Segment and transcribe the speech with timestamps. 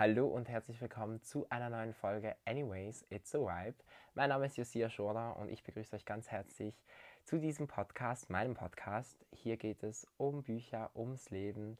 [0.00, 3.76] Hallo und herzlich willkommen zu einer neuen Folge Anyways, It's a Vibe.
[4.14, 6.82] Mein Name ist Josia Schorder und ich begrüße euch ganz herzlich
[7.26, 9.26] zu diesem Podcast, meinem Podcast.
[9.30, 11.76] Hier geht es um Bücher, ums Leben,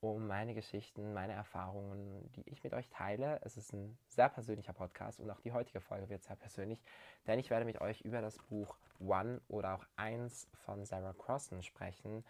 [0.00, 3.38] um meine Geschichten, meine Erfahrungen, die ich mit euch teile.
[3.44, 6.82] Es ist ein sehr persönlicher Podcast und auch die heutige Folge wird sehr persönlich,
[7.28, 11.62] denn ich werde mit euch über das Buch One oder auch Eins von Sarah Crossan
[11.62, 12.24] sprechen.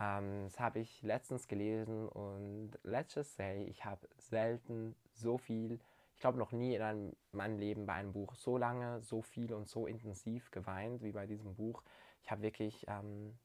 [0.00, 5.80] Ähm, das habe ich letztens gelesen und let's just say, ich habe selten so viel,
[6.14, 9.52] ich glaube noch nie in einem, meinem Leben bei einem Buch so lange, so viel
[9.52, 11.82] und so intensiv geweint wie bei diesem Buch.
[12.22, 13.38] Ich habe wirklich ähm,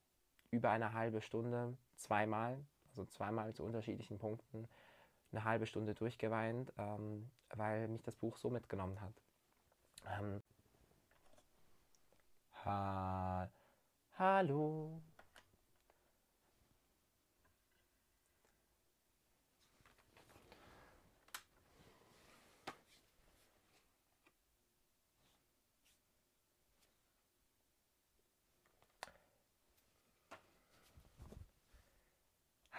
[0.52, 2.57] über eine halbe Stunde zweimal,
[2.89, 4.67] also zweimal zu unterschiedlichen Punkten,
[5.31, 9.13] eine halbe Stunde durchgeweint, ähm, weil mich das Buch so mitgenommen hat.
[10.05, 10.41] Ähm,
[12.63, 13.49] ha
[14.17, 14.99] Hallo.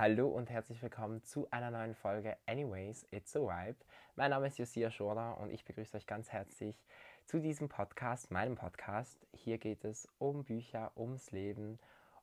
[0.01, 3.79] Hallo und herzlich willkommen zu einer neuen Folge Anyways, It's a Vibe.
[4.15, 6.87] Mein Name ist Josia Schorder und ich begrüße euch ganz herzlich
[7.27, 9.27] zu diesem Podcast, meinem Podcast.
[9.33, 11.81] Hier geht es um Bücher, ums Leben,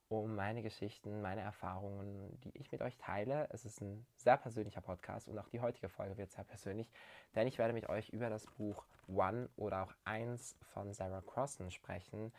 [0.07, 3.49] um meine Geschichten, meine Erfahrungen, die ich mit euch teile.
[3.51, 6.89] Es ist ein sehr persönlicher Podcast und auch die heutige Folge wird sehr persönlich,
[7.35, 11.71] denn ich werde mit euch über das Buch One oder auch Eins von Sarah Crossan
[11.71, 12.31] sprechen.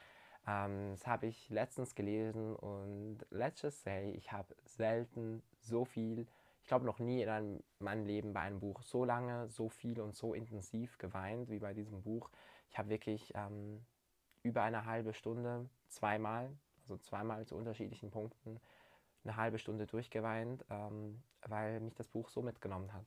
[0.46, 6.26] Ähm, das habe ich letztens gelesen und let's just say, ich habe selten so viel,
[6.62, 10.00] ich glaube noch nie in einem, meinem Leben bei einem Buch so lange, so viel
[10.00, 12.30] und so intensiv geweint wie bei diesem Buch.
[12.70, 13.84] Ich habe wirklich ähm,
[14.42, 16.50] über eine halbe Stunde zweimal,
[16.82, 18.60] also zweimal zu unterschiedlichen Punkten,
[19.24, 23.06] eine halbe Stunde durchgeweint, ähm, weil mich das Buch so mitgenommen hat.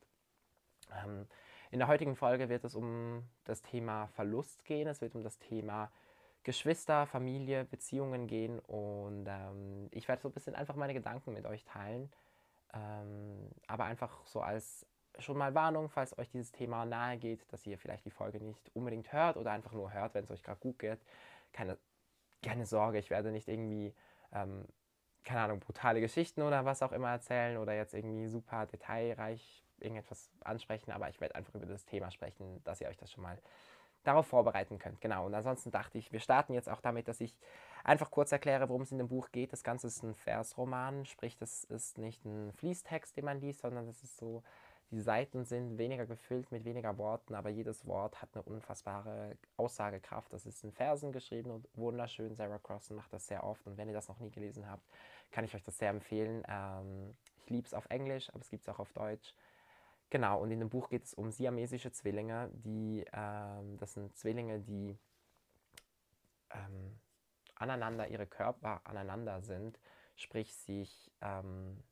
[1.03, 1.27] Ähm,
[1.71, 5.37] in der heutigen Folge wird es um das Thema Verlust gehen, es wird um das
[5.39, 5.91] Thema
[6.43, 11.45] Geschwister, Familie, Beziehungen gehen und ähm, ich werde so ein bisschen einfach meine Gedanken mit
[11.45, 12.11] euch teilen.
[12.73, 14.85] Ähm, aber einfach so als
[15.17, 18.71] schon mal Warnung, falls euch dieses Thema nahe geht, dass ihr vielleicht die Folge nicht
[18.73, 20.99] unbedingt hört oder einfach nur hört, wenn es euch gerade gut geht.
[21.51, 21.77] Keine,
[22.43, 23.93] keine Sorge, ich werde nicht irgendwie,
[24.31, 24.65] ähm,
[25.23, 30.29] keine Ahnung, brutale Geschichten oder was auch immer erzählen oder jetzt irgendwie super detailreich irgendetwas
[30.41, 33.39] ansprechen, aber ich werde einfach über das Thema sprechen, dass ihr euch das schon mal
[34.03, 35.01] darauf vorbereiten könnt.
[35.01, 37.35] Genau, und ansonsten dachte ich, wir starten jetzt auch damit, dass ich
[37.83, 39.53] einfach kurz erkläre, worum es in dem Buch geht.
[39.53, 43.85] Das Ganze ist ein Versroman, sprich, das ist nicht ein Fließtext, den man liest, sondern
[43.87, 44.43] das ist so,
[44.91, 50.33] die Seiten sind weniger gefüllt mit weniger Worten, aber jedes Wort hat eine unfassbare Aussagekraft.
[50.33, 52.35] Das ist in Versen geschrieben und wunderschön.
[52.35, 54.83] Sarah Crossan macht das sehr oft und wenn ihr das noch nie gelesen habt,
[55.31, 56.43] kann ich euch das sehr empfehlen.
[56.47, 59.35] Ähm, ich liebe es auf Englisch, aber es gibt es auch auf Deutsch.
[60.09, 64.59] Genau, und in dem Buch geht es um siamesische Zwillinge, die, ähm, das sind Zwillinge,
[64.59, 64.97] die
[66.51, 66.99] ähm,
[67.55, 69.79] aneinander, ihre Körper aneinander sind,
[70.15, 71.83] sprich sich ähm,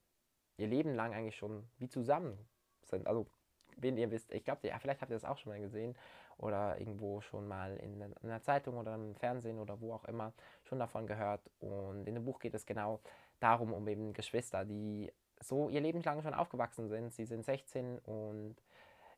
[0.57, 2.38] ihr Leben lang eigentlich schon wie zusammen
[2.85, 3.05] sind.
[3.05, 3.28] Also,
[3.75, 5.95] wenn ihr wisst, ich glaube, vielleicht habt ihr das auch schon mal gesehen
[6.38, 10.34] oder irgendwo schon mal in, in einer Zeitung oder im Fernsehen oder wo auch immer
[10.63, 11.41] schon davon gehört.
[11.59, 12.99] Und in dem Buch geht es genau
[13.39, 15.11] darum, um eben Geschwister, die
[15.41, 17.13] so ihr Leben lang schon aufgewachsen sind.
[17.13, 18.55] Sie sind 16 und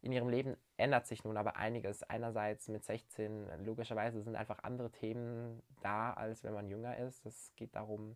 [0.02, 2.03] in ihrem Leben ändert sich nun aber einiges.
[2.03, 7.25] Einerseits mit 16, logischerweise sind einfach andere Themen da, als wenn man jünger ist.
[7.25, 8.16] Es geht darum,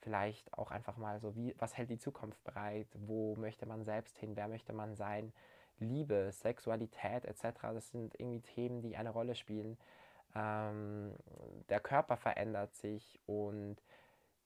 [0.00, 2.88] vielleicht auch einfach mal so, wie, was hält die Zukunft bereit?
[2.94, 4.36] Wo möchte man selbst hin?
[4.36, 5.32] Wer möchte man sein?
[5.78, 7.60] Liebe, Sexualität etc.
[7.72, 9.78] Das sind irgendwie Themen, die eine Rolle spielen.
[10.34, 11.14] Ähm,
[11.68, 13.76] der Körper verändert sich und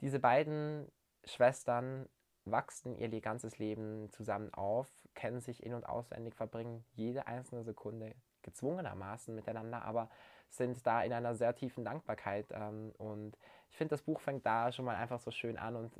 [0.01, 0.91] diese beiden
[1.25, 2.09] Schwestern
[2.47, 8.15] wachsen ihr ganzes Leben zusammen auf, kennen sich in- und auswendig, verbringen jede einzelne Sekunde
[8.43, 10.09] gezwungenermaßen miteinander, aber
[10.49, 12.47] sind da in einer sehr tiefen Dankbarkeit.
[12.53, 13.37] Ähm, und
[13.71, 15.93] ich finde, das Buch fängt da schon mal einfach so schön an und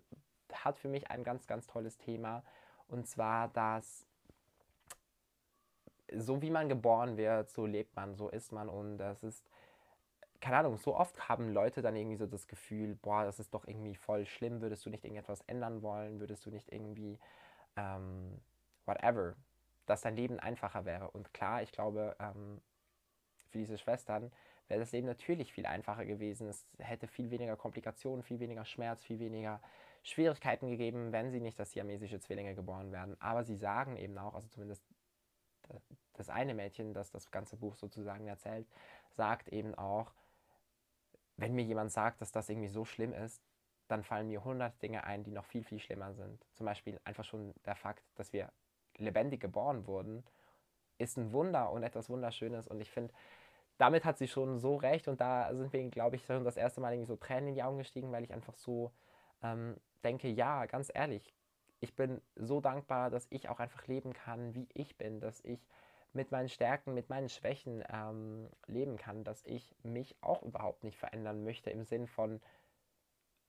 [0.53, 2.45] hat für mich ein ganz, ganz tolles Thema.
[2.89, 4.07] Und zwar, dass
[6.13, 8.69] so wie man geboren wird, so lebt man, so ist man.
[8.69, 9.45] Und das ist
[10.41, 13.67] keine Ahnung, so oft haben Leute dann irgendwie so das Gefühl, boah, das ist doch
[13.67, 17.19] irgendwie voll schlimm, würdest du nicht irgendetwas ändern wollen, würdest du nicht irgendwie,
[17.77, 18.41] ähm,
[18.85, 19.35] whatever,
[19.87, 21.11] dass dein Leben einfacher wäre.
[21.11, 22.61] Und klar, ich glaube, ähm,
[23.51, 24.33] für diese Schwestern
[24.69, 26.49] wäre das Leben natürlich viel einfacher gewesen.
[26.49, 29.61] Es hätte viel weniger Komplikationen, viel weniger Schmerz, viel weniger
[30.03, 33.17] Schwierigkeiten gegeben, wenn sie nicht als siamesische Zwillinge geboren werden.
[33.21, 34.85] Aber sie sagen eben auch, also zumindest
[36.15, 38.67] das eine Mädchen, das das ganze Buch sozusagen erzählt,
[39.11, 40.13] sagt eben auch,
[41.37, 43.43] wenn mir jemand sagt, dass das irgendwie so schlimm ist,
[43.89, 46.45] dann fallen mir hundert Dinge ein, die noch viel, viel schlimmer sind.
[46.55, 48.53] Zum Beispiel einfach schon der Fakt, dass wir
[48.99, 50.25] lebendig geboren wurden
[50.99, 52.67] ist ein Wunder und etwas Wunderschönes.
[52.67, 53.13] Und ich finde,
[53.79, 55.09] damit hat sie schon so recht.
[55.09, 57.63] Und da sind wir, glaube ich, schon das erste Mal irgendwie so Tränen in die
[57.63, 58.93] Augen gestiegen, weil ich einfach so
[59.43, 61.35] ähm, denke, ja, ganz ehrlich,
[61.81, 65.61] ich bin so dankbar, dass ich auch einfach leben kann, wie ich bin, dass ich
[66.17, 70.99] mit meinen Stärken, mit meinen Schwächen ähm, leben kann, dass ich mich auch überhaupt nicht
[70.99, 72.41] verändern möchte im Sinn von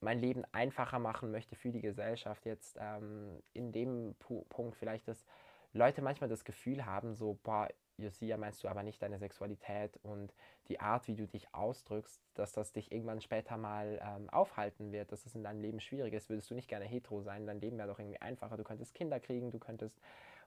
[0.00, 2.44] mein Leben einfacher machen möchte für die Gesellschaft.
[2.46, 5.24] Jetzt ähm, in dem Pu Punkt vielleicht, dass
[5.72, 7.68] Leute manchmal das Gefühl haben, so, boah,
[7.98, 10.32] Josia, meinst du aber nicht deine Sexualität und
[10.68, 15.10] die Art, wie du dich ausdrückst, dass das dich irgendwann später mal ähm, aufhalten wird,
[15.10, 16.28] dass es in deinem Leben schwierig ist.
[16.28, 17.46] Würdest du nicht gerne hetero sein?
[17.46, 18.56] Dein Leben wäre doch irgendwie einfacher.
[18.56, 20.00] Du könntest Kinder kriegen, du könntest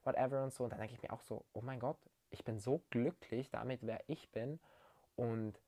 [0.04, 0.64] whatever und so.
[0.64, 1.98] Und dann denke ich mir auch so, oh mein Gott,
[2.30, 4.60] ich bin so glücklich damit, wer ich bin.
[5.16, 5.62] Und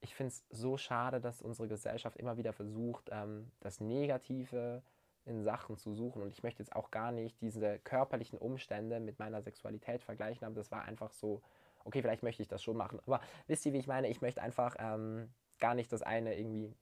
[0.00, 4.82] ich finde es so schade, dass unsere Gesellschaft immer wieder versucht, ähm, das Negative
[5.24, 6.22] in Sachen zu suchen.
[6.22, 10.54] Und ich möchte jetzt auch gar nicht diese körperlichen Umstände mit meiner Sexualität vergleichen, aber
[10.54, 11.42] das war einfach so,
[11.84, 13.00] okay, vielleicht möchte ich das schon machen.
[13.06, 14.08] Aber wisst ihr, wie ich meine?
[14.08, 16.72] Ich möchte einfach ähm, gar nicht das eine irgendwie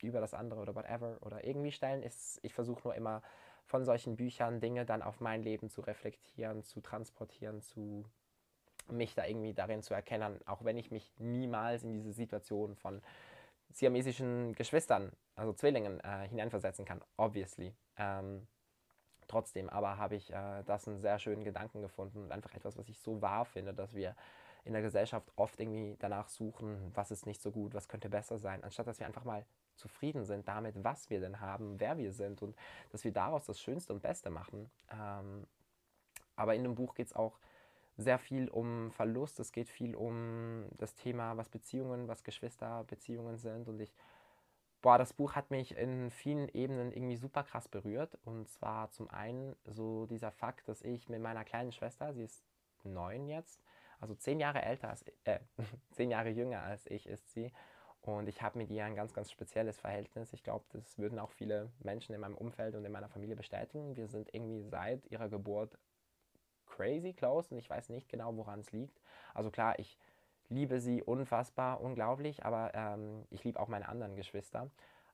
[0.00, 2.02] über das andere oder whatever oder irgendwie stellen.
[2.42, 3.22] ich versuche nur immer
[3.66, 8.04] von solchen Büchern Dinge dann auf mein Leben zu reflektieren, zu transportieren, zu
[8.90, 13.00] mich da irgendwie darin zu erkennen, auch wenn ich mich niemals in diese Situation von
[13.72, 17.74] siamesischen Geschwistern, also Zwillingen, äh, hineinversetzen kann, obviously.
[17.96, 18.46] Ähm,
[19.28, 22.88] trotzdem aber habe ich äh, das einen sehr schönen Gedanken gefunden und einfach etwas, was
[22.88, 24.14] ich so wahr finde, dass wir
[24.64, 28.38] in der Gesellschaft oft irgendwie danach suchen, was ist nicht so gut, was könnte besser
[28.38, 29.44] sein, anstatt dass wir einfach mal
[29.74, 32.56] zufrieden sind damit, was wir denn haben, wer wir sind und
[32.90, 34.70] dass wir daraus das Schönste und Beste machen.
[34.90, 35.46] Ähm,
[36.36, 37.38] aber in dem Buch geht es auch
[37.96, 43.68] sehr viel um Verlust, es geht viel um das Thema, was Beziehungen, was Geschwisterbeziehungen sind
[43.68, 43.94] und ich,
[44.80, 49.10] boah, das Buch hat mich in vielen Ebenen irgendwie super krass berührt und zwar zum
[49.10, 52.44] einen so dieser Fakt, dass ich mit meiner kleinen Schwester, sie ist
[52.84, 53.60] neun jetzt,
[54.02, 55.38] also zehn Jahre älter als, äh,
[55.92, 57.52] zehn Jahre jünger als ich ist sie
[58.02, 60.32] und ich habe mit ihr ein ganz, ganz spezielles Verhältnis.
[60.32, 63.96] Ich glaube, das würden auch viele Menschen in meinem Umfeld und in meiner Familie bestätigen.
[63.96, 65.78] Wir sind irgendwie seit ihrer Geburt
[66.66, 69.00] crazy close und ich weiß nicht genau, woran es liegt.
[69.34, 69.98] Also klar, ich
[70.48, 74.68] liebe sie unfassbar, unglaublich, aber ähm, ich liebe auch meine anderen Geschwister.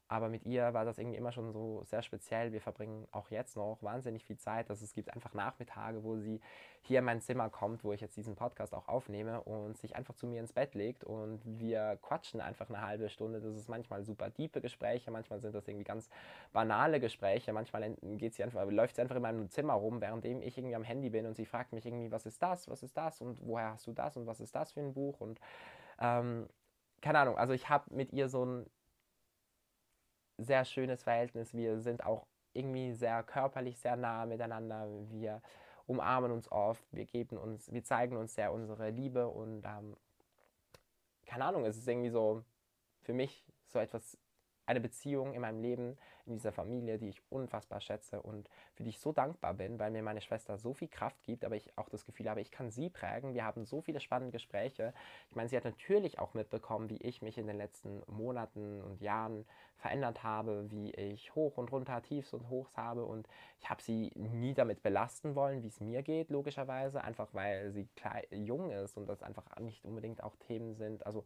[0.08, 2.52] Aber mit ihr war das irgendwie immer schon so sehr speziell.
[2.52, 4.70] Wir verbringen auch jetzt noch wahnsinnig viel Zeit.
[4.70, 6.40] Also es gibt einfach Nachmittage, wo sie
[6.80, 10.14] hier in mein Zimmer kommt, wo ich jetzt diesen Podcast auch aufnehme und sich einfach
[10.14, 11.04] zu mir ins Bett legt.
[11.04, 13.40] Und wir quatschen einfach eine halbe Stunde.
[13.42, 16.08] Das ist manchmal super diepe Gespräche, manchmal sind das irgendwie ganz
[16.54, 20.56] banale Gespräche, manchmal geht sie einfach, läuft sie einfach in meinem Zimmer rum, währenddem ich
[20.56, 23.20] irgendwie am Handy bin und sie fragt mich irgendwie, was ist das, was ist das?
[23.20, 24.16] Und woher hast du das?
[24.16, 25.20] Und was ist das für ein Buch?
[25.20, 25.38] Und
[26.00, 26.48] ähm,
[27.02, 28.66] keine Ahnung, also ich habe mit ihr so ein
[30.38, 31.52] sehr schönes Verhältnis.
[31.54, 34.88] Wir sind auch irgendwie sehr körperlich sehr nah miteinander.
[35.10, 35.42] Wir
[35.86, 39.96] umarmen uns oft, wir geben uns, wir zeigen uns sehr unsere Liebe und ähm,
[41.26, 42.44] keine Ahnung, es ist irgendwie so
[43.02, 44.18] für mich so etwas
[44.68, 48.90] eine Beziehung in meinem Leben, in dieser Familie, die ich unfassbar schätze und für die
[48.90, 51.88] ich so dankbar bin, weil mir meine Schwester so viel Kraft gibt, aber ich auch
[51.88, 53.32] das Gefühl habe, ich kann sie prägen.
[53.32, 54.92] Wir haben so viele spannende Gespräche.
[55.30, 59.00] Ich meine, sie hat natürlich auch mitbekommen, wie ich mich in den letzten Monaten und
[59.00, 59.46] Jahren
[59.78, 63.26] verändert habe, wie ich hoch und runter, Tiefs und Hochs habe und
[63.60, 67.88] ich habe sie nie damit belasten wollen, wie es mir geht, logischerweise, einfach weil sie
[68.32, 71.24] jung ist und das einfach nicht unbedingt auch Themen sind, also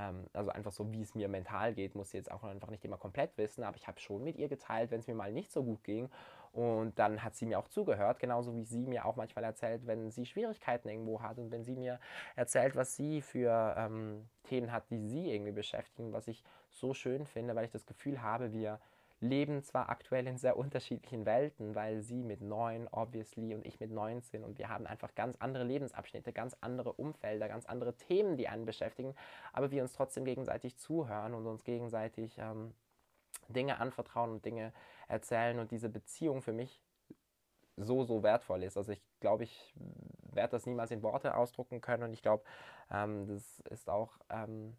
[0.00, 2.84] ähm, also einfach so, wie es mir mental geht, muss sie jetzt auch einfach nicht
[2.84, 5.52] immer komplett wissen, aber ich habe schon mit ihr geteilt, wenn es mir mal nicht
[5.52, 6.08] so gut ging.
[6.52, 10.10] Und dann hat sie mir auch zugehört, genauso wie sie mir auch manchmal erzählt, wenn
[10.10, 12.00] sie Schwierigkeiten irgendwo hat und wenn sie mir
[12.34, 17.24] erzählt, was sie für ähm, Themen hat, die sie irgendwie beschäftigen, was ich so schön
[17.24, 18.80] finde, weil ich das Gefühl habe, wir
[19.20, 23.90] leben zwar aktuell in sehr unterschiedlichen Welten, weil sie mit neun, obviously, und ich mit
[23.90, 28.48] 19 und wir haben einfach ganz andere Lebensabschnitte, ganz andere Umfelder, ganz andere Themen, die
[28.48, 29.14] einen beschäftigen,
[29.52, 32.72] aber wir uns trotzdem gegenseitig zuhören und uns gegenseitig ähm,
[33.48, 34.72] Dinge anvertrauen und Dinge
[35.06, 36.80] erzählen und diese Beziehung für mich
[37.76, 38.76] so, so wertvoll ist.
[38.76, 39.74] Also ich glaube, ich
[40.32, 42.44] werde das niemals in Worte ausdrucken können und ich glaube,
[42.90, 44.18] ähm, das ist auch...
[44.30, 44.76] Ähm,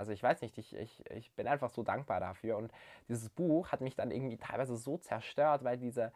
[0.00, 2.56] also ich weiß nicht, ich, ich, ich bin einfach so dankbar dafür.
[2.56, 2.72] Und
[3.06, 6.10] dieses Buch hat mich dann irgendwie teilweise so zerstört, weil diese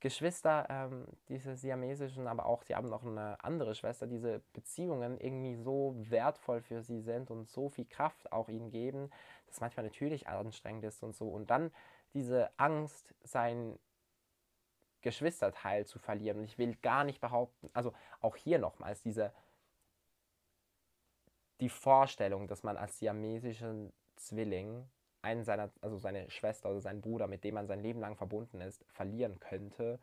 [0.00, 5.56] Geschwister, ähm, diese siamesischen, aber auch sie haben noch eine andere Schwester, diese Beziehungen irgendwie
[5.56, 9.10] so wertvoll für sie sind und so viel Kraft auch ihnen geben,
[9.46, 11.28] dass manchmal natürlich anstrengend ist und so.
[11.28, 11.70] Und dann
[12.14, 13.78] diese Angst, sein
[15.02, 16.38] Geschwisterteil zu verlieren.
[16.38, 17.92] Und ich will gar nicht behaupten, also
[18.22, 19.34] auch hier nochmals diese
[21.60, 24.88] die Vorstellung, dass man als siamesischen Zwilling
[25.22, 28.60] einen seiner, also seine Schwester oder seinen Bruder, mit dem man sein Leben lang verbunden
[28.60, 29.98] ist, verlieren könnte,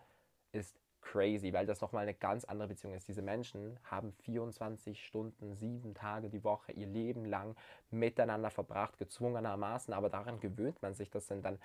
[0.51, 3.07] ist crazy, weil das nochmal eine ganz andere Beziehung ist.
[3.07, 7.55] Diese Menschen haben 24 Stunden, sieben Tage die Woche ihr Leben lang
[7.91, 11.09] miteinander verbracht, gezwungenermaßen, aber daran gewöhnt man sich.
[11.11, 11.59] Das sind dann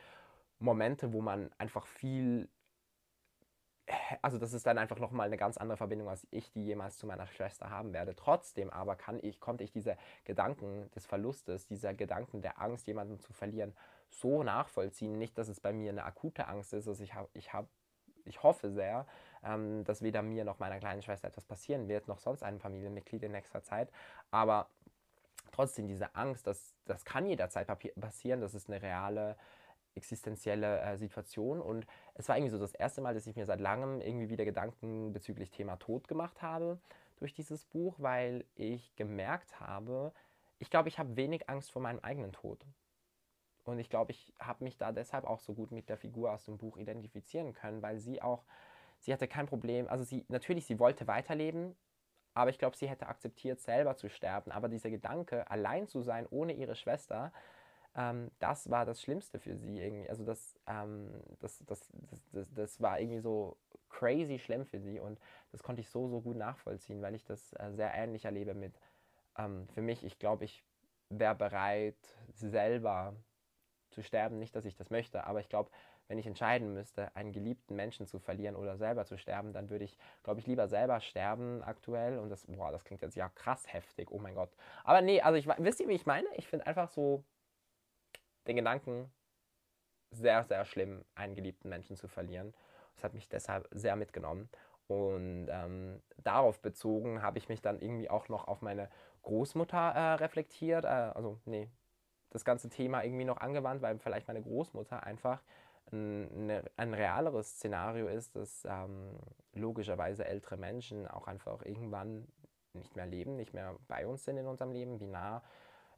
[0.58, 2.48] Momente, wo man einfach viel
[4.22, 7.06] also das ist dann einfach nochmal eine ganz andere Verbindung, als ich die jemals zu
[7.06, 8.14] meiner Schwester haben werde.
[8.14, 13.18] Trotzdem aber kann ich, konnte ich diese Gedanken des Verlustes, dieser Gedanken der Angst, jemanden
[13.18, 13.74] zu verlieren,
[14.08, 15.18] so nachvollziehen.
[15.18, 16.88] Nicht, dass es bei mir eine akute Angst ist.
[16.88, 17.68] Also ich, hab, ich, hab,
[18.24, 19.06] ich hoffe sehr,
[19.44, 23.22] ähm, dass weder mir noch meiner kleinen Schwester etwas passieren wird, noch sonst einem Familienmitglied
[23.22, 23.90] in nächster Zeit.
[24.30, 24.68] Aber
[25.52, 27.66] trotzdem diese Angst, das, das kann jederzeit
[28.00, 29.36] passieren, das ist eine reale
[29.94, 31.60] existenzielle äh, Situation.
[31.60, 34.44] Und es war irgendwie so das erste Mal, dass ich mir seit langem irgendwie wieder
[34.44, 36.78] Gedanken bezüglich Thema Tod gemacht habe
[37.18, 40.12] durch dieses Buch, weil ich gemerkt habe,
[40.58, 42.64] ich glaube, ich habe wenig Angst vor meinem eigenen Tod.
[43.64, 46.44] Und ich glaube, ich habe mich da deshalb auch so gut mit der Figur aus
[46.46, 48.44] dem Buch identifizieren können, weil sie auch,
[48.98, 51.76] sie hatte kein Problem, also sie, natürlich, sie wollte weiterleben,
[52.34, 54.50] aber ich glaube, sie hätte akzeptiert, selber zu sterben.
[54.50, 57.32] Aber dieser Gedanke, allein zu sein ohne ihre Schwester,
[57.94, 60.08] ähm, das war das Schlimmste für sie irgendwie.
[60.08, 63.56] Also das, ähm, das, das, das, das, das war irgendwie so
[63.88, 65.18] crazy schlimm für sie und
[65.52, 68.78] das konnte ich so, so gut nachvollziehen, weil ich das äh, sehr ähnlich erlebe mit,
[69.36, 70.64] ähm, für mich, ich glaube, ich
[71.08, 71.96] wäre bereit,
[72.32, 73.14] selber
[73.90, 74.38] zu sterben.
[74.38, 75.70] Nicht, dass ich das möchte, aber ich glaube,
[76.06, 79.84] wenn ich entscheiden müsste, einen geliebten Menschen zu verlieren oder selber zu sterben, dann würde
[79.84, 82.18] ich, glaube ich, lieber selber sterben aktuell.
[82.18, 84.50] Und das, boah, das klingt jetzt ja krass heftig, oh mein Gott.
[84.82, 86.26] Aber nee, also ich, wisst ihr, wie ich meine?
[86.36, 87.24] Ich finde einfach so,
[88.46, 89.10] den Gedanken
[90.10, 92.54] sehr, sehr schlimm, einen geliebten Menschen zu verlieren.
[92.94, 94.48] Das hat mich deshalb sehr mitgenommen.
[94.88, 98.90] Und ähm, darauf bezogen habe ich mich dann irgendwie auch noch auf meine
[99.22, 100.84] Großmutter äh, reflektiert.
[100.84, 101.70] Äh, also, nee,
[102.30, 105.42] das ganze Thema irgendwie noch angewandt, weil vielleicht meine Großmutter einfach
[105.92, 109.16] ein, ne, ein realeres Szenario ist, dass ähm,
[109.52, 112.26] logischerweise ältere Menschen auch einfach irgendwann
[112.72, 115.42] nicht mehr leben, nicht mehr bei uns sind in unserem Leben, wie nah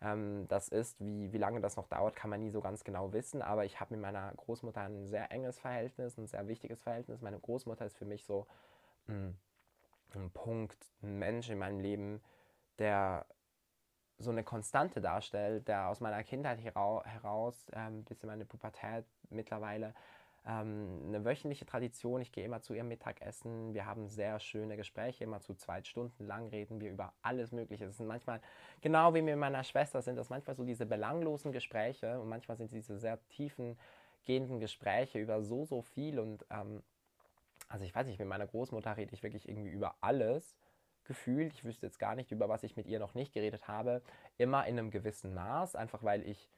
[0.03, 1.01] ähm, das ist.
[1.01, 3.43] Wie, wie lange das noch dauert, kann man nie so ganz genau wissen.
[3.43, 7.21] Aber ich habe mit meiner Großmutter ein sehr enges Verhältnis, ein sehr wichtiges Verhältnis.
[7.21, 8.47] Meine Großmutter ist für mich so
[9.09, 9.39] ein,
[10.15, 12.21] ein Punkt, ein Mensch in meinem Leben,
[12.79, 13.27] der
[14.19, 19.95] so eine Konstante darstellt, der aus meiner Kindheit heraus, ähm, bis in meine Pubertät mittlerweile,
[20.47, 22.21] ähm, eine wöchentliche Tradition.
[22.21, 23.75] Ich gehe immer zu ihrem Mittagessen.
[23.75, 27.85] Wir haben sehr schöne Gespräche, immer zu zwei Stunden lang reden wir über alles Mögliche.
[27.85, 28.41] Es sind manchmal,
[28.81, 32.73] genau wie mit meiner Schwester, sind das manchmal so diese belanglosen Gespräche und manchmal sind
[32.73, 33.79] diese sehr tiefen
[34.25, 36.19] gehenden Gespräche über so, so viel.
[36.19, 36.83] Und ähm,
[37.69, 40.57] also ich weiß nicht, mit meiner Großmutter rede ich wirklich irgendwie über alles
[41.05, 41.53] gefühlt.
[41.53, 44.03] Ich wüsste jetzt gar nicht, über was ich mit ihr noch nicht geredet habe.
[44.39, 46.49] Immer in einem gewissen Maß, einfach weil ich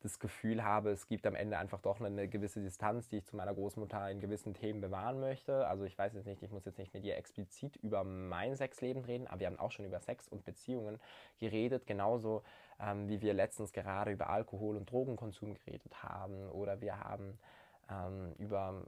[0.00, 3.36] das Gefühl habe, es gibt am Ende einfach doch eine gewisse Distanz, die ich zu
[3.36, 5.66] meiner Großmutter in gewissen Themen bewahren möchte.
[5.66, 9.04] Also ich weiß jetzt nicht, ich muss jetzt nicht mit ihr explizit über mein Sexleben
[9.04, 11.00] reden, aber wir haben auch schon über Sex und Beziehungen
[11.38, 12.42] geredet, genauso
[12.80, 17.38] ähm, wie wir letztens gerade über Alkohol und Drogenkonsum geredet haben oder wir haben
[17.90, 18.84] ähm, über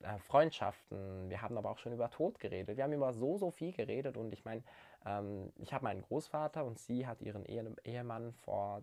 [0.00, 2.76] äh, Freundschaften, wir haben aber auch schon über Tod geredet.
[2.76, 4.62] Wir haben über so, so viel geredet und ich meine,
[5.04, 8.82] ähm, ich habe meinen Großvater und sie hat ihren Ehemann vor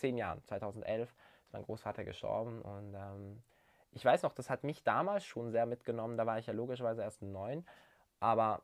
[0.00, 1.14] zehn Jahren, 2011,
[1.44, 3.42] ist mein Großvater gestorben und ähm,
[3.92, 7.02] ich weiß noch, das hat mich damals schon sehr mitgenommen, da war ich ja logischerweise
[7.02, 7.66] erst neun,
[8.20, 8.62] aber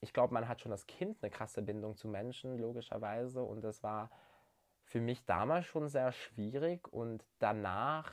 [0.00, 3.82] ich glaube, man hat schon als Kind eine krasse Bindung zu Menschen, logischerweise, und das
[3.82, 4.10] war
[4.84, 8.10] für mich damals schon sehr schwierig und danach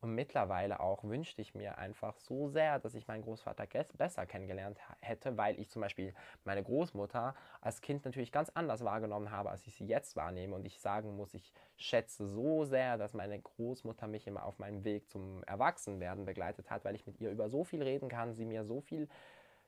[0.00, 3.66] und mittlerweile auch wünschte ich mir einfach so sehr, dass ich meinen Großvater
[3.98, 6.14] besser kennengelernt hätte, weil ich zum Beispiel
[6.44, 10.54] meine Großmutter als Kind natürlich ganz anders wahrgenommen habe, als ich sie jetzt wahrnehme.
[10.54, 14.84] Und ich sagen muss, ich schätze so sehr, dass meine Großmutter mich immer auf meinem
[14.84, 18.46] Weg zum Erwachsenwerden begleitet hat, weil ich mit ihr über so viel reden kann, sie
[18.46, 19.06] mir so viel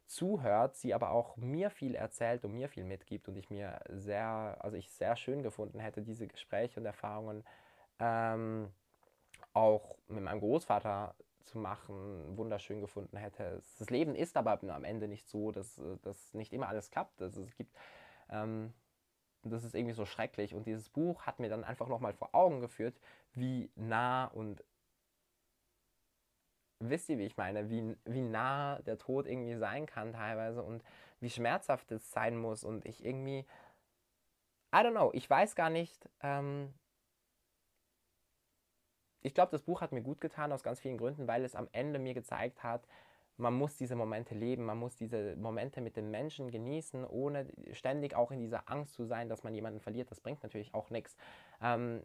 [0.06, 4.56] zuhört, sie aber auch mir viel erzählt und mir viel mitgibt und ich mir sehr,
[4.60, 7.44] also ich sehr schön gefunden hätte, diese Gespräche und Erfahrungen.
[7.98, 8.72] Ähm,
[9.52, 13.62] auch mit meinem Großvater zu machen, wunderschön gefunden hätte.
[13.78, 17.20] Das Leben ist aber am Ende nicht so, dass, dass nicht immer alles klappt.
[17.20, 17.76] Also es gibt,
[18.30, 18.72] ähm,
[19.42, 20.54] das ist irgendwie so schrecklich.
[20.54, 22.98] Und dieses Buch hat mir dann einfach nochmal vor Augen geführt,
[23.34, 24.64] wie nah und
[26.78, 30.82] wisst ihr, wie ich meine, wie, wie nah der Tod irgendwie sein kann teilweise und
[31.20, 32.64] wie schmerzhaft es sein muss.
[32.64, 33.46] Und ich irgendwie,
[34.74, 36.72] I don't know, ich weiß gar nicht, ähm,
[39.22, 41.68] ich glaube, das Buch hat mir gut getan aus ganz vielen Gründen, weil es am
[41.72, 42.86] Ende mir gezeigt hat,
[43.36, 48.14] man muss diese Momente leben, man muss diese Momente mit den Menschen genießen, ohne ständig
[48.14, 50.10] auch in dieser Angst zu sein, dass man jemanden verliert.
[50.10, 51.16] Das bringt natürlich auch nichts.
[51.60, 52.02] Ähm,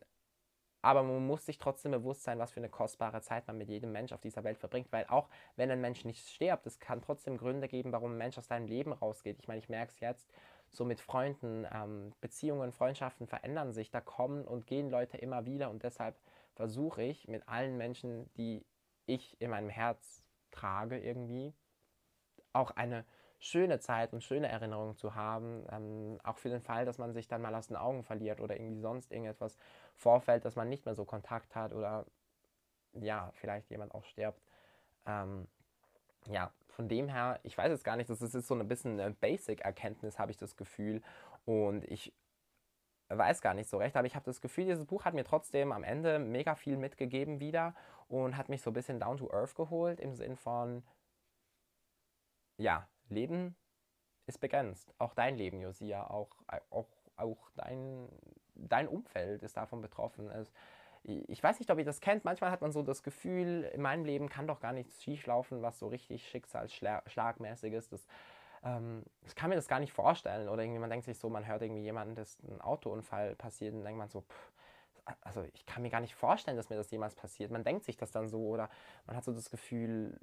[0.81, 3.91] aber man muss sich trotzdem bewusst sein, was für eine kostbare Zeit man mit jedem
[3.91, 7.37] Mensch auf dieser Welt verbringt, weil auch wenn ein Mensch nicht stirbt, es kann trotzdem
[7.37, 9.37] Gründe geben, warum ein Mensch aus deinem Leben rausgeht.
[9.39, 10.29] Ich meine, ich merke es jetzt,
[10.69, 15.69] so mit Freunden, ähm, Beziehungen, Freundschaften verändern sich, da kommen und gehen Leute immer wieder
[15.69, 16.15] und deshalb
[16.57, 18.65] versuche ich mit allen Menschen, die
[19.05, 21.53] ich in meinem Herz trage irgendwie,
[22.51, 23.05] auch eine
[23.37, 27.27] schöne Zeit und schöne Erinnerungen zu haben, ähm, auch für den Fall, dass man sich
[27.27, 29.55] dann mal aus den Augen verliert oder irgendwie sonst irgendetwas
[29.95, 32.07] vorfällt, dass man nicht mehr so Kontakt hat oder
[32.93, 34.41] ja, vielleicht jemand auch stirbt.
[35.05, 35.47] Ähm,
[36.25, 39.13] ja, von dem her, ich weiß jetzt gar nicht, das ist so ein bisschen eine
[39.13, 41.03] Basic-Erkenntnis, habe ich das Gefühl.
[41.45, 42.11] Und ich
[43.09, 45.71] weiß gar nicht so recht, aber ich habe das Gefühl, dieses Buch hat mir trotzdem
[45.71, 47.73] am Ende mega viel mitgegeben wieder
[48.07, 50.83] und hat mich so ein bisschen down to earth geholt im Sinn von,
[52.57, 53.55] ja, Leben
[54.25, 54.93] ist begrenzt.
[54.97, 56.35] Auch dein Leben, Josia, auch,
[56.69, 58.09] auch, auch dein,
[58.55, 60.29] dein Umfeld ist davon betroffen.
[60.29, 60.51] Es,
[61.03, 62.25] ich weiß nicht, ob ihr das kennt.
[62.25, 65.79] Manchmal hat man so das Gefühl, in meinem Leben kann doch gar nichts schieflaufen, was
[65.79, 67.93] so richtig schicksalsschlagmäßig ist.
[67.93, 68.05] Das,
[68.63, 70.49] ähm, ich kann mir das gar nicht vorstellen.
[70.49, 73.83] Oder irgendwie man denkt sich so, man hört irgendwie jemanden, dass ein Autounfall passiert und
[73.83, 74.51] denkt man so, pff,
[75.21, 77.51] also ich kann mir gar nicht vorstellen, dass mir das jemals passiert.
[77.51, 78.69] Man denkt sich das dann so oder
[79.05, 80.19] man hat so das Gefühl,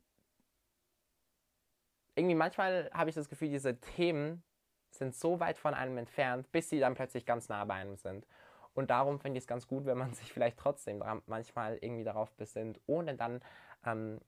[2.16, 4.42] irgendwie manchmal habe ich das Gefühl, diese Themen
[4.90, 8.26] sind so weit von einem entfernt, bis sie dann plötzlich ganz nah bei einem sind.
[8.74, 12.32] Und darum finde ich es ganz gut, wenn man sich vielleicht trotzdem manchmal irgendwie darauf
[12.32, 13.40] besinnt, ohne dann
[13.84, 14.20] ähm,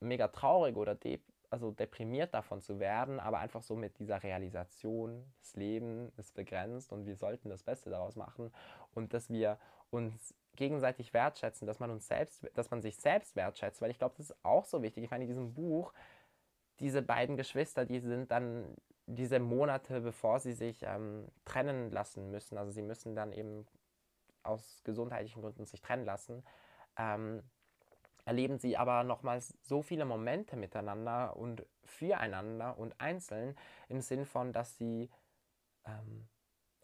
[0.00, 5.24] mega traurig oder de also deprimiert davon zu werden, aber einfach so mit dieser Realisation,
[5.40, 8.52] das Leben ist begrenzt und wir sollten das Beste daraus machen
[8.94, 9.58] und dass wir
[9.90, 14.14] uns gegenseitig wertschätzen, dass man uns selbst, dass man sich selbst wertschätzt, weil ich glaube,
[14.16, 15.04] das ist auch so wichtig.
[15.04, 15.92] Ich meine, in diesem Buch
[16.80, 18.76] diese beiden Geschwister, die sind dann
[19.06, 23.66] diese Monate, bevor sie sich ähm, trennen lassen müssen, also sie müssen dann eben
[24.42, 26.44] aus gesundheitlichen Gründen sich trennen lassen,
[26.96, 27.42] ähm,
[28.28, 33.56] erleben sie aber nochmals so viele Momente miteinander und füreinander und einzeln
[33.88, 35.08] im Sinn von, dass sie,
[35.86, 36.28] ähm,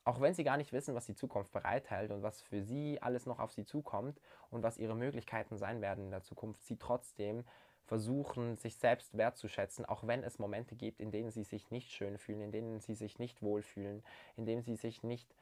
[0.04, 3.26] auch wenn sie gar nicht wissen, was die Zukunft bereithält und was für sie alles
[3.26, 7.44] noch auf sie zukommt und was ihre Möglichkeiten sein werden in der Zukunft, sie trotzdem
[7.85, 12.16] versuchen, sich selbst wertzuschätzen, auch wenn es Momente gibt, in denen sie sich nicht schön
[12.16, 14.02] fühlen, in denen sie sich nicht wohlfühlen,
[14.38, 15.35] in denen sie sich nicht,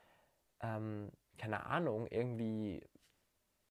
[0.63, 2.83] ähm, keine Ahnung, irgendwie